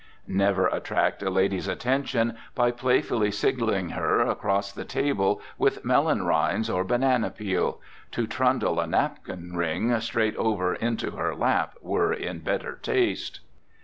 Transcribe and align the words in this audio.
Never 0.27 0.65
attract 0.65 1.21
a 1.21 1.29
lady's 1.29 1.67
attention 1.67 2.35
by 2.55 2.71
playfully 2.71 3.29
signaling 3.29 3.89
her 3.89 4.19
across 4.21 4.71
the 4.71 4.83
table 4.83 5.39
with 5.59 5.85
melon 5.85 6.25
rinds 6.25 6.71
or 6.71 6.83
banana 6.83 7.29
peel. 7.29 7.79
To 8.13 8.25
trundle 8.25 8.79
a 8.79 8.87
napkin 8.87 9.55
ring 9.55 9.95
straight 9.99 10.35
over 10.37 10.73
into 10.73 11.11
her 11.11 11.35
lap 11.35 11.75
were 11.83 12.11
in 12.11 12.39
better 12.39 12.77
taste. 12.81 13.41